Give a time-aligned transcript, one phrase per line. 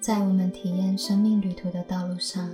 [0.00, 2.50] 在我们体验生命旅途的道路上，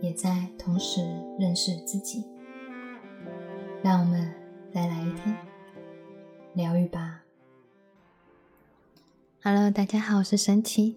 [0.00, 1.00] 也在同时
[1.36, 2.24] 认识自己。
[3.82, 4.32] 让我们
[4.72, 5.36] 再来一天
[6.54, 7.22] 疗愈吧。
[9.42, 10.96] Hello，大家好，我是神奇。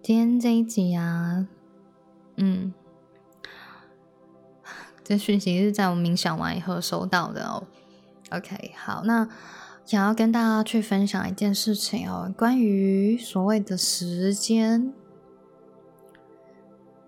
[0.00, 1.48] 今天这一集啊，
[2.36, 2.72] 嗯，
[5.02, 7.66] 这讯息是在我冥想完以后收到的哦。
[8.30, 9.28] OK，好，那
[9.88, 14.92] 想要跟大家去分享一件事情哦，关于所谓的时间。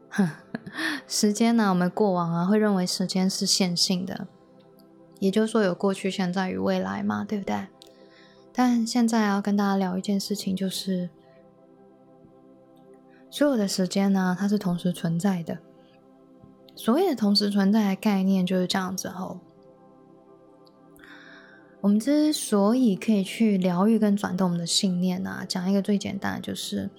[1.06, 1.68] 时间呢？
[1.68, 4.26] 我们过往啊会认为时间是线性的，
[5.18, 7.66] 也就是说有过去、现在与未来嘛，对不对？
[8.50, 11.10] 但现在要跟大家聊一件事情，就是
[13.28, 15.58] 所有的时间呢，它是同时存在的。
[16.74, 19.38] 所谓的同时存在的概念就是这样子哦。
[21.82, 26.90] 我们之所以可以去疗愈跟转动我们的信念啊，讲一个最简单的，就是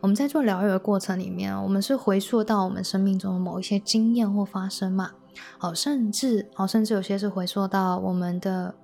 [0.00, 5.10] 我们在做疗愈的过程里面，我们是回溯到我们生命中的某一些经验或发生嘛，
[5.58, 8.76] 好，甚至好，甚至有些是回溯到我们的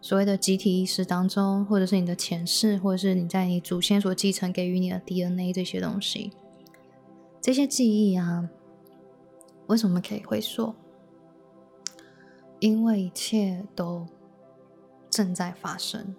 [0.00, 6.32] 所谓的集体意识当中，或者是你的前世，或者是你在你祖先所继承给予你的 DNA 这些东西，
[7.42, 8.48] 这些记忆啊，
[9.66, 10.74] 为什么可以回溯？
[12.60, 14.06] 因为一切都。
[15.16, 16.14] 正在发生，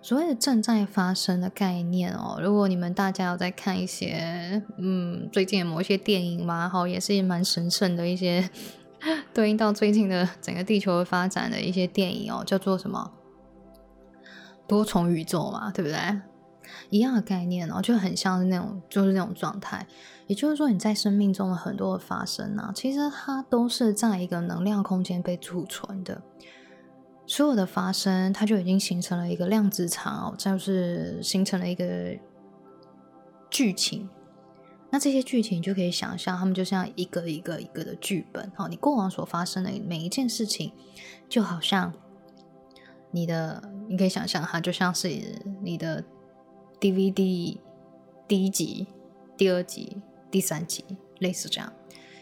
[0.00, 2.38] 所谓的正在发生的概念哦。
[2.40, 8.48] 如果你们大家有在看一些，嗯，最近某一些电影嘛，哈，也是蛮神圣的一些，
[9.34, 13.10] 对应到最近的整个地球发展的一些电影哦，叫做什么
[14.68, 15.98] 多重宇宙嘛，对不对？
[16.90, 19.84] 一样的概念哦，就很像是那种，就是那种状态。
[20.28, 26.22] 也就是说，你在生命中的很多的发生啊，其实它都是在一个能量空间被储存的。
[27.28, 32.16] 所有的发生，它就已经形成了一个量子场哦，就是形成了一个
[33.50, 34.08] 剧情。
[34.90, 38.50] 那这些剧情就可以想象，他们就像一个一个一个的剧本。
[38.56, 40.72] 哦，你过往所发生的每一件事情，
[41.28, 41.92] 就好像
[43.10, 45.10] 你的，你可以想象它就像是
[45.62, 46.02] 你的
[46.80, 47.58] DVD
[48.26, 48.86] 第一集、
[49.36, 49.98] 第二集、
[50.30, 50.82] 第三集，
[51.18, 51.70] 类似这样。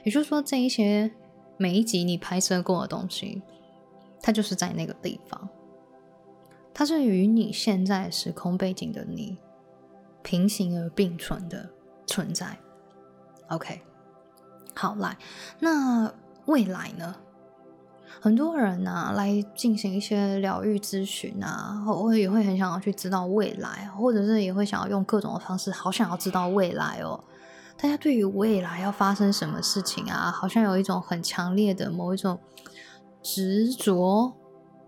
[0.02, 1.12] 也就是说，这一些
[1.56, 3.40] 每一集你拍摄过的东西。
[4.26, 5.48] 它就是在那个地方，
[6.74, 9.38] 它是与你现在时空背景的你
[10.24, 11.70] 平行而并存的
[12.08, 12.58] 存在。
[13.50, 13.80] OK，
[14.74, 15.16] 好来，
[15.60, 16.12] 那
[16.46, 17.14] 未来呢？
[18.20, 27.22] 很多人呢来进行一些疗愈咨询啊，我也会很想要去知道未来，或者是也会想要用各种的方式，好想要知道未来哦。
[27.76, 32.40] 大家对于未来要发生什么事情啊，好像有一种很强烈的某一种。
[33.28, 34.32] 执着，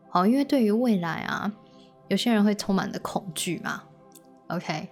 [0.09, 1.53] 好，因为对于未来啊，
[2.07, 3.83] 有些人会充满着恐惧嘛。
[4.47, 4.89] OK，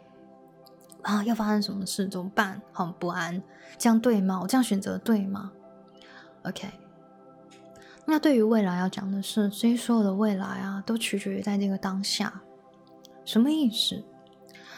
[1.02, 2.60] 啊，要发生什么事怎么办？
[2.72, 3.40] 很不安，
[3.78, 4.40] 这样对吗？
[4.42, 5.52] 我这样选择对吗
[6.42, 6.66] ？OK，
[8.04, 12.42] 那对于未来要讲的是，所以所有的未来啊，都取决于在这个当下。
[13.24, 14.04] 什么意思？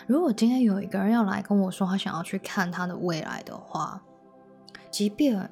[0.06, 4.02] 如果今天有一个人要来跟我说他想要去看他的未来的话，
[4.90, 5.50] 即便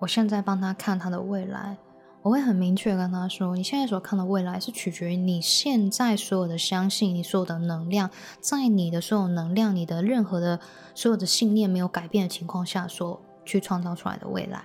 [0.00, 1.78] 我现在帮他看他的未来。
[2.22, 8.10] 我会很明确跟他说：“你现在所看的未来是取决于你现在所有的相信，你所有的能量，
[8.40, 10.60] 在你的所有能量，你的任何的
[10.94, 14.64] 所有的信念没有改变的情况下，所去创造出来的未来。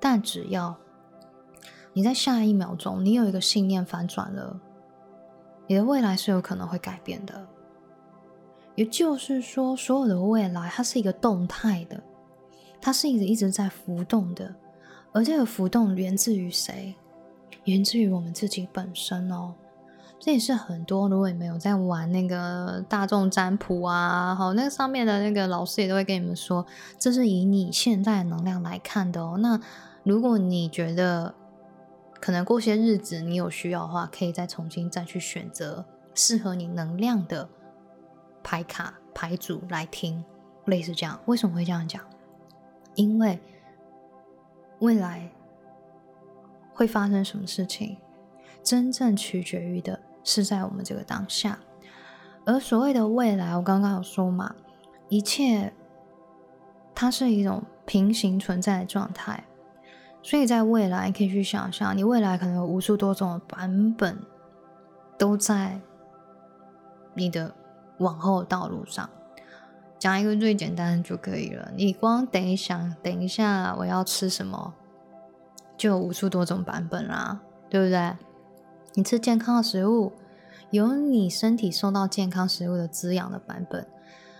[0.00, 0.74] 但只要
[1.92, 4.58] 你在下一秒钟，你有一个信念反转了，
[5.66, 7.46] 你的未来是有可能会改变的。
[8.76, 12.02] 也就是说，所有的未来它是一个动态的，
[12.80, 14.54] 它是一直一直在浮动的。”
[15.12, 16.94] 而这个浮动源自于谁？
[17.64, 19.54] 源自于我们自己本身哦。
[20.18, 26.64] 这也是很多，如果你没有在玩那个大众占卜啊，好，那个上面的那个老师也都会跟你们说，
[26.98, 29.36] 这是以你现在的能量来看的哦。
[29.38, 29.60] 那
[30.04, 31.34] 如果你觉得
[32.20, 35.84] 可能过些日子你有需要的话，可以再重新再去选择
[36.14, 37.48] 适合你能量的
[38.42, 40.24] 牌卡牌组来听，
[40.64, 41.20] 类似这样。
[41.26, 42.02] 为什么会这样讲？
[42.94, 43.38] 因为。
[44.80, 45.30] 未来
[46.74, 47.96] 会发生什么事情，
[48.62, 51.58] 真正取决于的是在我们这个当下。
[52.44, 54.54] 而所谓的未来，我刚刚有说嘛，
[55.08, 55.72] 一切
[56.94, 59.44] 它是一种平行存在的状态。
[60.22, 64.18] 所以在未来，你可以去想象，你未来可能有无数多种版本
[65.16, 65.80] 都在
[67.14, 67.54] 你的
[67.98, 69.08] 往后道路上。
[69.98, 71.70] 讲一个最简单的就可以了。
[71.76, 74.74] 你光等一想，等一下我要吃什么，
[75.76, 77.40] 就有无数多种版本啦，
[77.70, 78.14] 对不对？
[78.94, 80.12] 你吃健康的食物，
[80.70, 83.86] 有你身体受到健康食物的滋养的版本。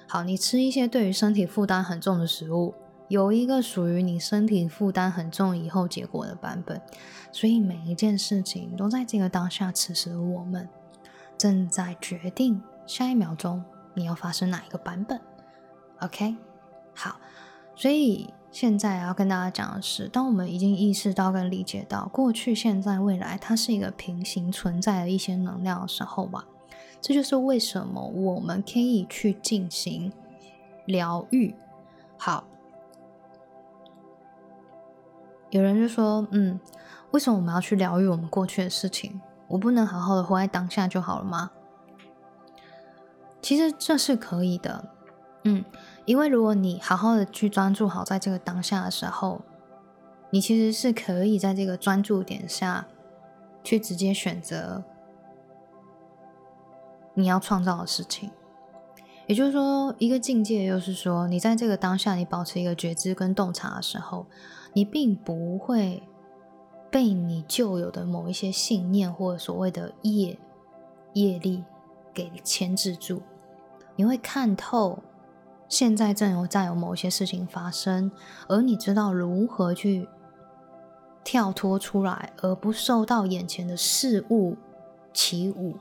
[0.09, 2.75] 好，你吃一些对于身体负担很重的食物，
[3.09, 6.81] 有一个属于你身体负担很重以后结果的版本。
[7.33, 10.69] 所以每一件事情都在这个当下，此时我们
[11.37, 13.63] 正在决定下一秒钟
[13.95, 15.21] 你要发生哪一个版本。
[16.01, 16.37] OK，
[16.95, 17.17] 好，
[17.75, 26.47] 所以现在要跟大家讲的是，当我们已经意识到跟理解到过去、现在、未来它是一个平行存在的一些能量的时候吧。
[27.01, 30.13] 这就是为什么我们可以去进行
[30.87, 31.55] 疗愈。
[32.19, 32.45] 好，
[35.51, 36.59] 有人就说：“嗯，
[37.13, 39.21] 为什么我们要去疗愈我们过去的事情？
[39.49, 41.51] 我不能好好的活在当下就好了吗？”
[43.41, 44.96] 其实这是可以的，
[45.47, 45.65] 嗯，
[46.05, 49.41] 因为如果你好好的去专注好在这个当下的时候，
[50.31, 52.89] 你其实是可以在这个专注点下
[53.63, 54.83] 去直接选择。
[57.15, 58.31] 你要创造的事情，
[59.29, 64.27] 也就是说，一个境界，又是说，你在这个当下，你保持一个觉知跟洞察的时候，
[64.73, 66.03] 你并不会
[66.91, 70.37] 被你旧有的某一些信念或者所谓的业
[71.15, 71.65] 业力
[72.13, 73.23] 给牵制住。
[73.95, 74.99] 你会看透
[75.69, 78.11] 现在正有在有某些事情发生，
[78.49, 80.09] 而你知道如何去
[81.25, 84.57] 跳脱出来，而不受到眼前的事物
[85.13, 85.77] 起舞，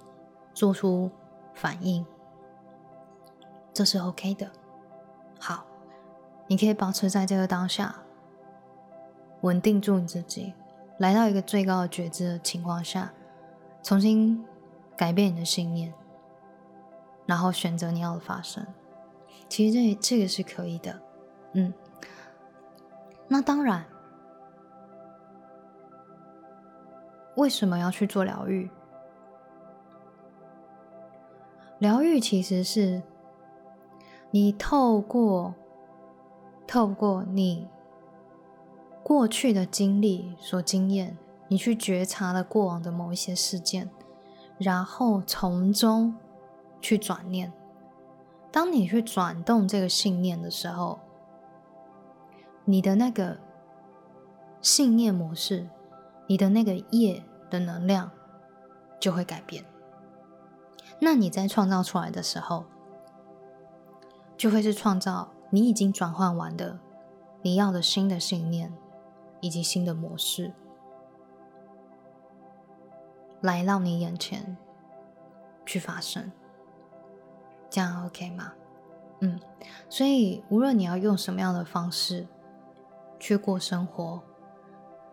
[0.53, 1.11] 做出。
[1.57, 2.05] 反应，
[3.73, 4.51] 这是 OK 的。
[5.39, 5.65] 好，
[6.47, 7.95] 你可以保持在这个当下，
[9.39, 10.53] 稳定住你自己，
[10.97, 13.13] 来到一个最高的觉知的情况下，
[13.81, 14.43] 重新
[14.97, 15.93] 改变你的信念，
[17.25, 18.67] 然后选择你要的发生。
[19.47, 21.01] 其实这这个是可以的。
[21.53, 21.73] 嗯，
[23.27, 23.85] 那当然，
[27.35, 28.69] 为什么要去做疗愈？
[31.79, 33.01] 疗愈其实是
[34.31, 35.53] 你透过
[36.65, 37.67] 透过你
[39.03, 43.89] 过去的经历所经验，你去觉察了过往的某一些事件，
[44.57, 46.15] 然后从中
[46.81, 47.53] 去转念。
[48.55, 51.01] 当你去转动这个信念的时候，
[52.63, 53.37] 你的那个
[54.61, 55.67] 信念模式，
[56.27, 58.09] 你的那个业的能量
[58.97, 59.65] 就会改变。
[60.99, 62.63] 那你在创造出来的时候，
[64.37, 66.79] 就会是创造你已经转换完的
[67.41, 68.73] 你要的新的信念
[69.41, 70.53] 以及新的模式，
[73.41, 74.55] 来到你眼前
[75.65, 76.31] 去发生，
[77.69, 78.53] 这样 OK 吗？
[79.21, 79.39] 嗯，
[79.89, 82.27] 所以无论你要用什么样的方式
[83.19, 84.21] 去过生活，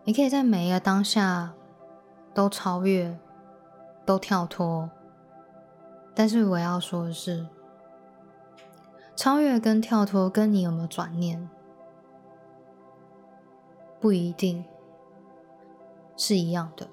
[0.03, 1.53] 你可以在每一个当下
[2.33, 3.17] 都超越，
[4.05, 4.89] 都跳脱。
[6.13, 7.47] 但是我要说的是，
[9.15, 11.49] 超越跟跳脱跟你有没有转念
[13.99, 14.63] 不一定
[16.17, 16.87] 是一样的，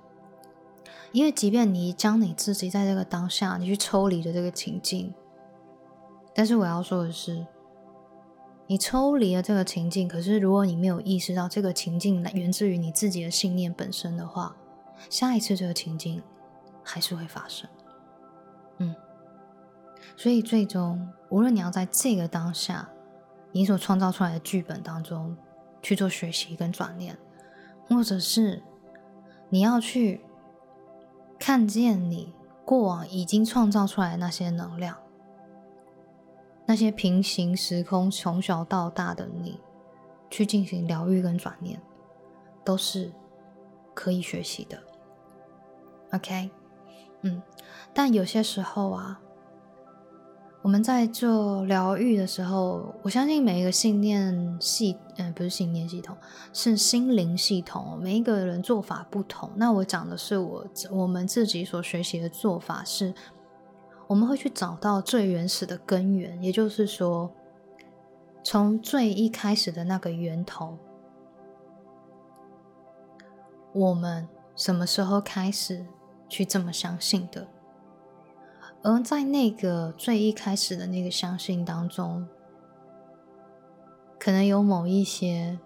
[1.12, 5.12] 因为即便你将你自己在这个当下，你去抽离的这个情境，
[6.34, 7.46] 但是我要说的是，
[8.66, 14.56] 你抽离了这个情境，可是如果你没有意识到这个情境来源自于你自己的信念本身的话，
[15.08, 16.22] 下一次这个情境
[16.82, 17.68] 还是会发生，
[18.78, 18.94] 嗯。
[20.16, 22.88] 所以，最终，无论你要在这个当下，
[23.52, 25.34] 你所创造出来的剧本当中
[25.82, 27.16] 去做学习跟转念，
[27.88, 28.62] 或者是
[29.48, 30.20] 你要去
[31.38, 34.96] 看见你过往已经创造出来的那些能量，
[36.70, 39.58] 那些平行时空从小到大的你，
[40.30, 41.82] 去进行疗愈跟转念，
[42.64, 43.10] 都是
[43.92, 44.80] 可以学习的。
[46.12, 46.48] OK，
[47.22, 47.42] 嗯，
[47.92, 49.20] 但有些时候啊。
[50.62, 56.16] 我们在做疗愈的时候，我相信每一个信念系，嗯，不是信念系统，
[56.52, 57.98] 是心灵系统。
[58.00, 59.50] 每一个人做法不同。
[59.56, 63.12] 那我讲的是我我们自己所学习的做法，是
[64.10, 67.30] 我们会去找到最原始的根源，也就是说，
[68.42, 70.76] 从最一开始的那个源头，
[73.72, 75.86] 我们什么时候开始
[76.28, 77.46] 去这么相信的？
[78.82, 82.26] 而在那个最一开始的那个相信当中，
[84.18, 85.56] 可能有某一些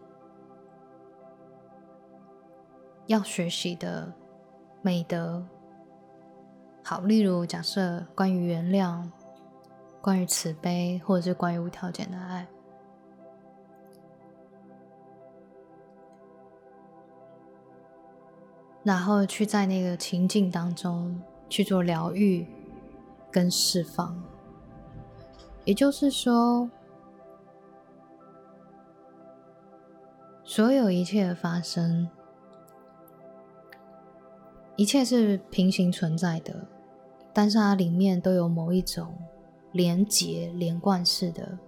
[3.07, 4.13] 要学习的
[4.83, 5.47] 美德。
[6.85, 9.03] 好，例如假设关于原谅、
[10.00, 12.47] 关于慈悲，或者是关于无条件的爱，
[18.83, 22.47] 然后去在那个情境当中去做疗愈。
[23.35, 24.17] 跟释放。
[25.64, 26.71] 也就是说，
[30.45, 32.09] 所有一切的发生，
[34.76, 36.64] 一切是平行存在的，
[37.35, 39.12] 但是它里面都有某一种
[39.73, 41.59] 连结、连贯式的，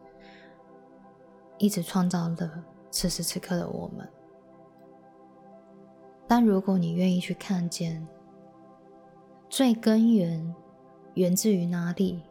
[1.58, 4.08] 一直创造了此时此刻的我们。
[6.28, 8.06] 但如果你愿意去看见，
[9.48, 10.54] 最根源
[11.14, 12.22] 源自于哪里？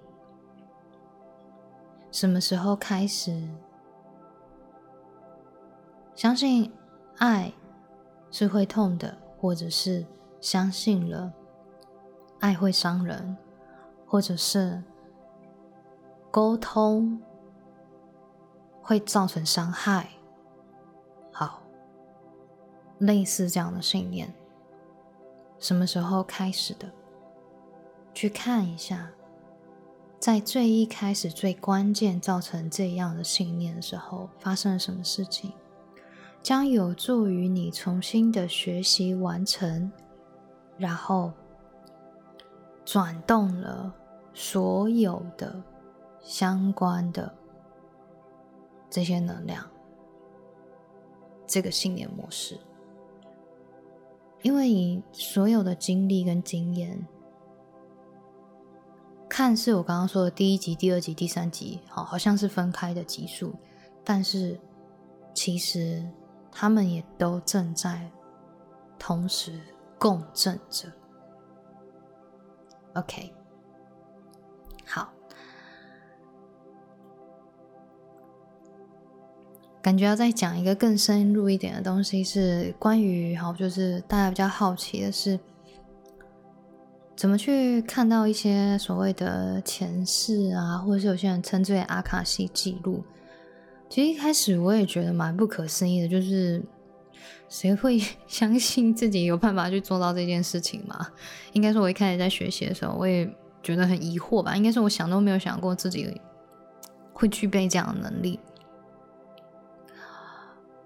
[2.11, 3.49] 什么时候开始
[6.15, 6.71] 相信
[7.17, 7.51] 爱
[8.31, 10.05] 是会痛的，或者是
[10.39, 11.33] 相信了
[12.45, 13.35] 爱会伤人，
[14.05, 14.79] 或者是
[16.29, 17.19] 沟通
[18.83, 20.09] 会造成伤害？
[21.31, 21.63] 好，
[22.99, 24.31] 类似这样的信念，
[25.57, 26.87] 什么时候开始的？
[28.13, 29.09] 去看一下，
[30.19, 35.51] 在最一开始、最关键造成这样的信念的时候，发生了什么事情，
[36.43, 39.91] 将有助于你重新的学习完成，
[40.77, 41.33] 然后
[42.85, 43.93] 转动了
[44.33, 45.61] 所有的
[46.21, 47.35] 相关的
[48.89, 49.67] 这些能量，
[51.47, 52.57] 这个信念模式，
[54.43, 57.05] 因为你所有的经历跟经验。
[59.27, 63.53] 看似我刚刚说的第一集、第二集、第三集，好，好像是分开的集数，
[64.03, 64.57] 但是
[65.33, 66.07] 其实
[66.51, 68.09] 他们也都正在
[68.97, 69.59] 同时
[69.99, 70.87] 共振着。
[72.95, 73.31] OK，
[74.85, 75.09] 好，
[79.81, 85.39] 感觉要再讲一个更深入一点的东西，是关于好，就是大家比较好奇的是。
[87.17, 93.05] 怎么去看到一些所谓的前世啊，或者是有些人称之为阿卡西记录？
[93.89, 96.61] 其实一开始我也觉得蛮不可思议的，就是
[97.55, 97.97] 谁会
[98.27, 101.07] 相信自己有办法去做到这件事情嘛？
[101.53, 103.25] 应该说，我一开始在学习的时候，我也
[103.63, 104.57] 觉得很疑惑吧。
[104.57, 106.19] 应该是我想都没有想过自己
[107.13, 108.37] 会具备这样的能力。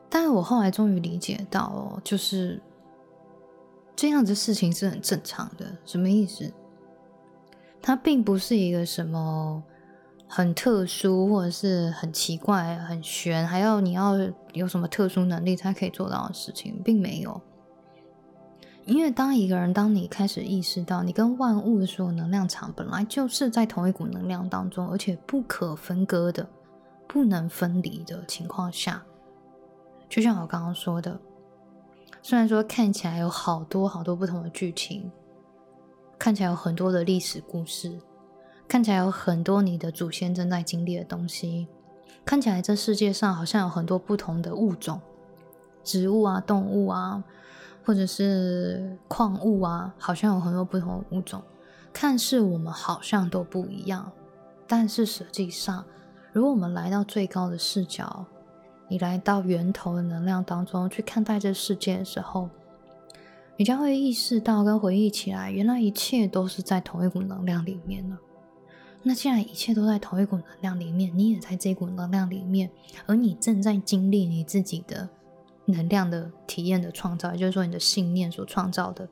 [0.09, 2.61] 但是我后来终于理解到，就是。
[3.95, 6.49] 这样的事情是很正常的，什么意思？
[7.81, 9.61] 它并不是一个什么
[10.31, 14.13] 很特殊，或者是很奇怪、很玄，还要你要
[14.53, 17.41] 有什么特殊能力才可以做到的事情，并没有。
[18.85, 26.47] 因为当一个人，当你开始意识到你跟万物的所有能量场本来就是在同一股能量当中，而且不可分割的、
[27.07, 29.03] 不能分离的情况下，
[30.07, 31.19] 就像我刚刚说的。
[32.21, 35.11] 虽然说看起来有好多好多不同的剧情，
[36.19, 37.99] 看起来有很多的历史故事，
[38.69, 41.67] 看起来有很多你的祖先正在经历的东西，
[42.23, 45.01] 看起来这世界上好像有很多不同的物种，
[45.83, 47.23] 植物啊、动物啊，
[47.83, 51.41] 或者是矿物啊，好像有很多不同的物种，
[51.91, 54.11] 看似我们好像都不一样，
[54.67, 55.83] 但是实际上，
[56.31, 58.25] 如果我们来到最高的视角。
[58.91, 62.49] 你来到源头的能量当中去看待这世界的时候，
[63.55, 68.17] 你将会意识到跟回忆起来，原来一切都是在同一股能量里面了。
[69.01, 72.69] 那既然一切都在同一股能量里面，你也在这股能量里面，
[73.05, 75.07] 而你正在经历你自己的
[75.65, 79.07] 能量的体验的创造，也就是说，你的信念所创造的。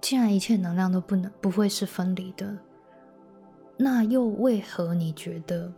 [0.00, 2.56] 既然一切能量都不能不会是分离的。
[3.78, 5.72] 那又为何你觉得，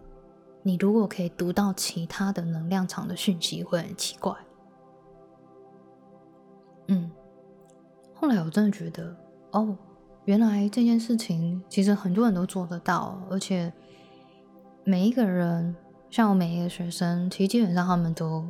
[0.62, 4.35] 你如果可以读到其他的能量场的讯息，会很奇怪？
[6.88, 7.11] 嗯，
[8.14, 9.16] 后来我真的觉得，
[9.50, 9.76] 哦，
[10.25, 13.73] 原来这件事情其实很多人都做得到，而且
[14.85, 15.75] 每一个人，
[16.11, 18.45] 像我每一个学生，其实基本上他们都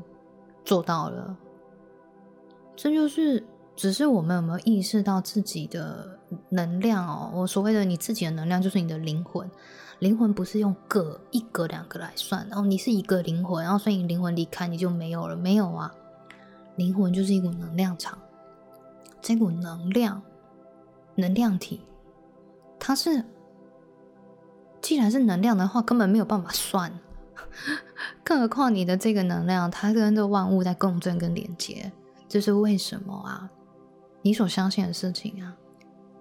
[0.65, 1.37] 做到了。
[2.77, 3.45] 这就是。
[3.79, 7.31] 只是我们有没有意识到自己的能量哦？
[7.33, 9.49] 我所谓的你自己的能量，就是你的灵魂。
[10.01, 15.95] 灵魂不是用个一个两个来算，然后你是一个灵魂，然后所以你灵魂离开你就没有了，没有啊？
[16.75, 18.19] 灵魂就是一股能量场，
[19.23, 20.21] 这股能量
[21.19, 21.81] 能量体，
[22.79, 23.25] 它是
[24.81, 26.93] 既然是能量的话，根本没有办法算，
[28.23, 31.91] 更何况你的这个能量，它跟这万物在共振跟连接，
[32.29, 33.51] 这是为什么啊？
[34.23, 35.57] 你所相信的事情啊，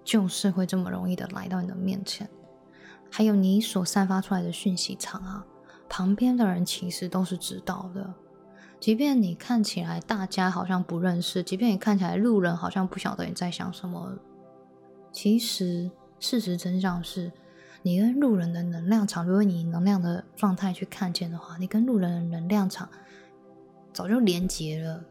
[0.04, 2.28] 就是会这么容易的来到你的面前。
[3.12, 5.46] 还有你所散发出来的讯息场啊，
[5.88, 8.14] 旁边的人其实都是知道的。
[8.80, 14.12] 即便你看起来大家好像不认识，即便你看起来路人好像不晓得你在想什么，
[15.20, 17.32] 其实事实真相是，
[17.82, 22.88] 你跟路人的能量场，如果你能量的状态去看见的话，你跟路人的能量场
[23.92, 25.04] 早就连接了。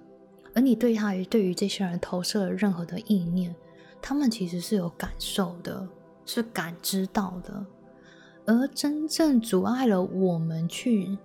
[0.54, 3.52] 而你对他于对于这些人投射了任何的意念，
[4.00, 5.84] 他们其实是有感受的，
[6.24, 7.66] 是感知到的。
[8.44, 11.18] 而真正阻碍了我们去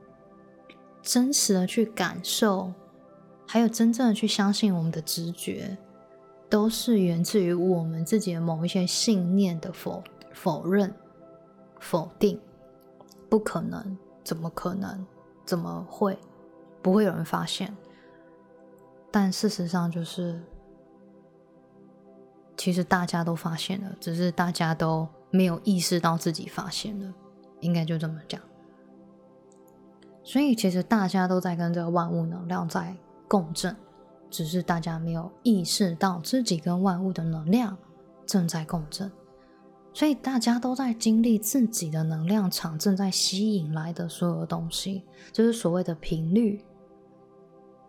[1.03, 2.73] 真实的去感受，
[3.45, 5.77] 还有真正的去相信我们的直觉，
[6.51, 10.03] 都是源自于我们自己的某一些信念的否
[10.33, 10.93] 否认、
[11.79, 12.37] 否定，
[13.29, 15.05] 不可能，怎么可能？
[15.45, 16.19] 怎么会？
[16.81, 17.73] 不会有人发现。
[19.09, 20.41] 但事实上就是，
[22.57, 27.13] 其实大家都发现了，只是大家都没有意识到自己发现了，
[27.61, 28.41] 应该就这么讲。
[30.21, 32.93] 所以其实大家都在跟这个万物能量在
[33.29, 33.73] 共振，
[34.31, 37.77] 只是大家没有意识到自己跟万物的能量
[38.25, 39.11] 正在共振。
[39.93, 46.63] 所以大家都在经历自己的能量场正在吸引来的所有东西，就是所谓的频率。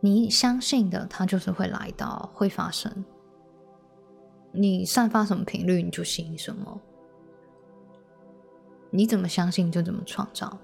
[0.00, 3.04] 你相信的，它就是会来到，会发生。
[4.50, 6.80] 你散发什么频率，你就吸引什么。
[8.90, 10.58] 你怎么相信，就怎么创造。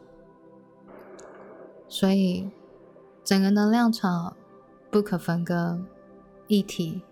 [1.89, 2.51] 所以，
[3.23, 4.37] 整个能量场
[4.91, 5.79] 不可分割，
[6.47, 7.03] 一体，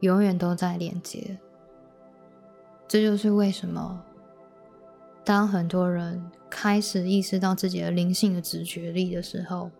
[0.00, 1.38] 永远都在连接。
[2.86, 4.04] 这就是为什么，
[5.24, 9.70] 当很多人开始意识到自己的灵性的直觉力的时候。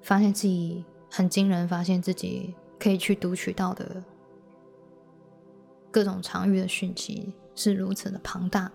[0.00, 4.02] 发现自己很惊人，发现自己可以去读取到的
[5.90, 8.72] 各种常遇的讯息是如此的庞大，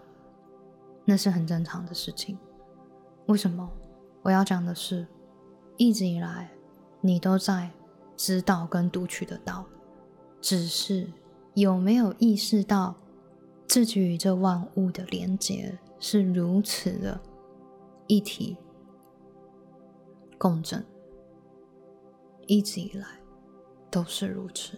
[1.05, 2.37] 那是很正常的事情。
[3.25, 3.67] 为什么？
[4.23, 5.05] 我要讲的是，
[5.77, 6.49] 一直以来
[7.01, 7.69] 你都在
[8.15, 9.65] 知道跟读取得到，
[10.41, 11.11] 只是
[11.53, 12.95] 有没有意识到
[13.67, 17.19] 自己与这万物的连接是如此的
[18.07, 18.57] 一体
[20.37, 20.83] 共振。
[22.47, 23.05] 一直以来
[23.89, 24.77] 都是如此，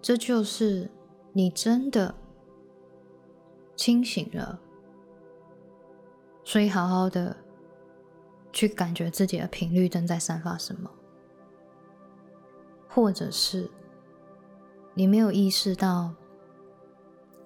[0.00, 0.90] 这就是
[1.32, 2.14] 你真的
[3.76, 4.60] 清醒了，
[6.44, 7.36] 所以好好的
[8.52, 10.90] 去感觉自己的频率正在散发什么，
[12.88, 13.70] 或者是
[14.94, 16.14] 你没有意识到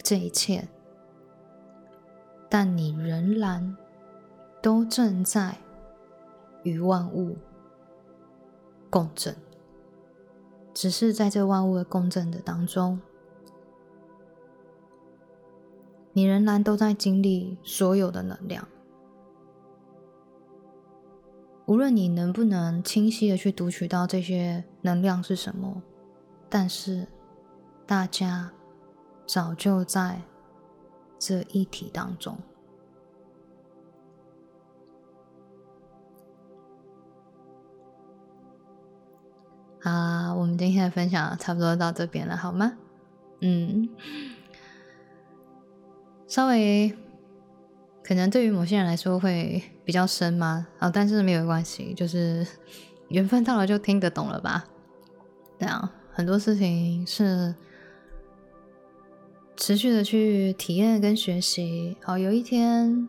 [0.02, 0.68] 这一切，
[2.48, 3.76] 但你仍然
[4.60, 5.56] 都正在
[6.62, 7.36] 与万物。
[8.88, 9.36] 共振，
[10.72, 12.98] 只是在这万物的共振的当中，
[16.12, 18.66] 你仍然都在经历所有的能量。
[21.66, 25.82] 无论你能不能清晰的去读取到这些能量是什么，
[26.48, 27.08] 但是
[27.84, 28.52] 大家
[29.26, 30.22] 早就在
[31.18, 32.38] 这一体当中。
[39.82, 42.78] 啊，我们今天的分享差不多到这边了，好吗？
[43.40, 43.88] 嗯，
[46.28, 46.96] 稍微
[48.04, 50.66] 可能对于某些人来说会比较深吗？
[50.80, 52.44] 啊，但是没有关系，就是
[53.08, 54.66] 缘分到了就听得懂了吧？
[55.58, 57.54] 对啊，很多事情是
[59.56, 63.08] 持续的去体验跟学习，好，有一天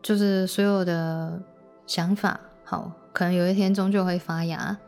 [0.00, 1.42] 就是所有的
[1.88, 4.78] 想法，好，可能有一天终究会发芽。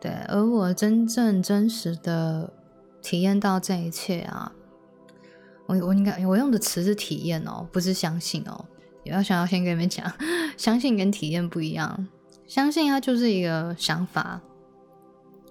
[0.00, 2.52] 对，而我真正真实的
[3.00, 4.52] 体验到这一切啊，
[5.66, 8.64] 我我应该我用的词是体验哦，不是相信哦。
[9.08, 10.06] 也要想要先跟你们讲，
[10.58, 12.06] 相信跟体验不一样。
[12.46, 14.40] 相信它就是一个想法，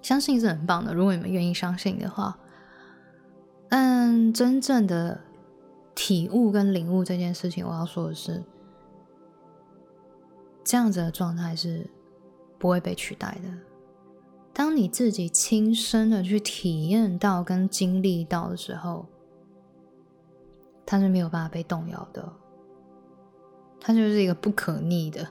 [0.02, 0.94] 相信是很棒的。
[0.94, 2.38] 如果你们愿意相信的话，
[3.68, 5.20] 但真正的
[5.96, 8.44] 体悟跟领悟这件事情，我要说的是，
[10.64, 11.90] 这样子的状态是
[12.60, 13.50] 不会被取代的。
[14.54, 19.06] 当你自己亲身的去体验到跟经历到的时候，
[20.84, 22.28] 它是没有办法被动摇的，
[23.80, 25.28] 它就是一个不可逆的，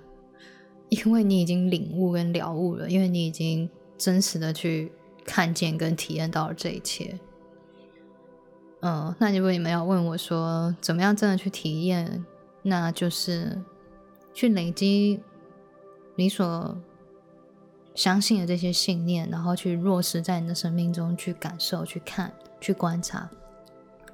[0.88, 4.92] 因为你已经领悟跟了悟了，因为你已经真实的去
[5.24, 7.18] 看见跟体验到了这一切。
[8.80, 12.24] 嗯，那如果你们要问我说怎么样真的去体验，
[12.62, 13.62] 那就是
[14.34, 15.20] 去累积
[16.14, 16.76] 你所。
[17.94, 22.30] 相信的这些信念，然后去落实在你的生命中，去感受、去看、
[22.60, 23.30] 去观察、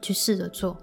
[0.00, 0.76] 去试着做。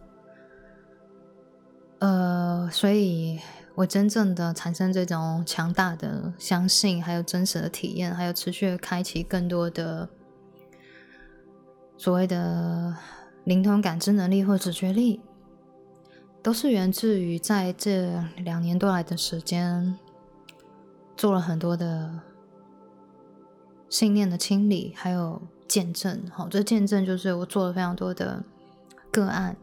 [1.99, 3.39] 呃，所以
[3.75, 10.09] 我真正的产生这种强大的相信，还有真实的体验，还有持续的开启更多的
[11.97, 12.95] 所谓的
[13.43, 15.21] 灵通感知能力或直觉力，
[16.41, 19.97] 都是源自于在这两年多来的时间，
[21.17, 22.21] 做了很多的
[23.89, 26.23] 信念的清理，还有见证。
[26.31, 28.41] 好，这见证就是我做了非常多的
[29.11, 29.57] 个案，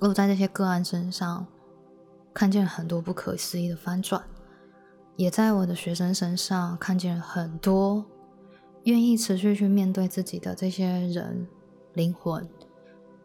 [0.00, 1.46] 我在这些个案身上
[2.32, 4.24] 看见很多不可思议的翻转，
[5.16, 8.04] 也在我的学生身上看见很多。
[8.84, 11.46] 愿意持续去面对自己的这些人
[11.92, 12.48] 灵魂，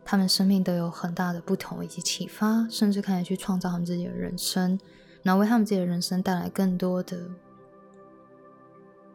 [0.04, 4.78] 他们生命都有很大的不同以及启发，甚至开始去创造他们自己的人生，
[5.24, 7.18] 然后为他们自己的人生带来更多的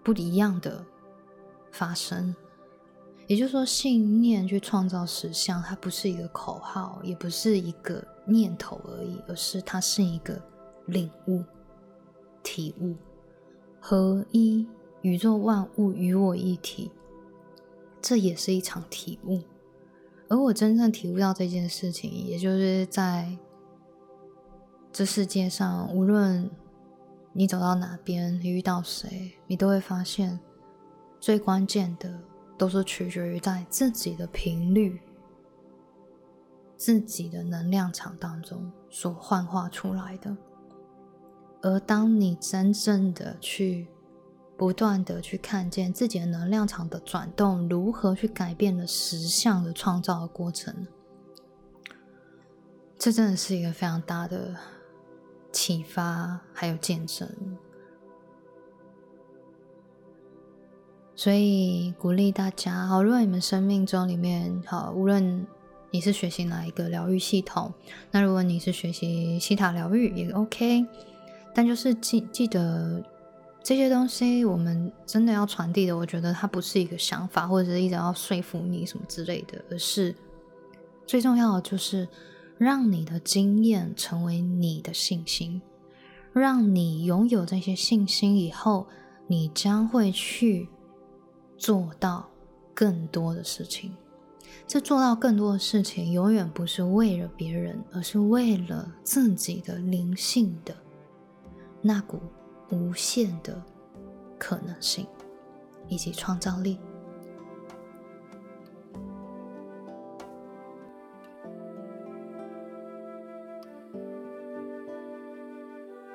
[0.03, 0.83] 不一样的
[1.71, 2.35] 发生。
[3.31, 10.37] 也就是说，信念去创造实相，它不是一个口号，也不是一个念头而已，而是它是一个
[10.87, 11.45] 领悟、
[12.43, 12.97] 体悟、
[13.81, 14.67] 合一。
[15.03, 16.91] 宇宙万物与我一体，
[18.03, 19.41] 这也是一场体悟。
[20.29, 23.39] 而我真正体悟到这件事情，也就是在
[24.93, 26.51] 这世界上，无论
[27.33, 30.41] 你走到哪边，你遇到谁，你都会发现，
[31.21, 32.21] 最关键的
[32.61, 35.01] 都是取决于在自己的频率、
[36.77, 40.37] 自己的能量场当中所幻化出来的。
[41.63, 43.89] 而当你真正的去，
[44.59, 50.87] 不断的去看见自己的能量场的转动，如何去改变了实相的创造的过程，
[52.99, 54.55] 这真的是一个非常大的
[55.51, 57.27] 启发，还有见证。
[61.21, 65.47] 所以鼓励大家，好，如果你们生命中里面，好，无论
[65.91, 67.71] 你是学习哪一个疗愈系统，
[68.11, 70.83] 那如果你是学习西塔疗愈也 OK，
[71.55, 73.05] 但就是记记得。
[73.63, 80.15] 这些东西我们真的要传递的，我觉得它不是一个想法，或者是一直要说服你什么之类的，而是
[81.07, 82.09] 最重要的就是
[82.57, 85.61] 让你的经验成为你的信心，
[86.33, 88.87] 让你拥有这些信心以后，
[89.27, 90.67] 你将会去
[91.61, 92.29] 做到
[92.75, 93.95] 更多的事情。
[94.67, 100.75] 这做到更多的事情，永远不是为了别人，而是为了自己的灵性的
[101.81, 102.19] 那股。
[102.73, 103.61] 无限的
[104.39, 105.05] 可能性
[105.89, 106.79] 以及创造力。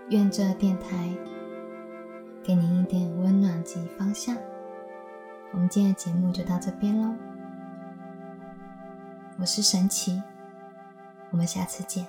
[0.10, 1.14] 愿这电台
[2.42, 4.38] 给您一点温暖及方向。
[5.56, 7.16] 我们今天的节目就到这边喽。
[9.40, 10.22] 我是神奇，
[11.32, 12.06] 我们下次见。